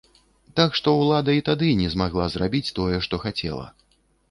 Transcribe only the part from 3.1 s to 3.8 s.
хацела.